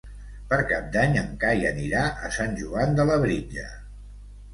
Per 0.51 0.57
Cap 0.69 0.85
d'Any 0.95 1.17
en 1.19 1.27
Cai 1.43 1.67
anirà 1.71 2.01
a 2.29 2.31
Sant 2.39 2.57
Joan 2.61 2.97
de 3.01 3.07
Labritja. 3.11 3.67